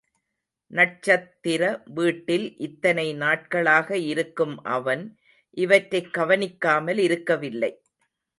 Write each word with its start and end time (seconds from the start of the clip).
நட்சத்திர 0.71 1.81
வீட்டில் 1.85 2.57
இத்தனை 2.57 3.13
நாட்களாக 3.13 3.97
இருக்கும் 3.97 4.63
அவன் 4.63 5.03
இவற்றைக் 5.57 6.13
கவனிக்காமல் 6.13 6.97
இருக்கவில்லை. 6.97 7.71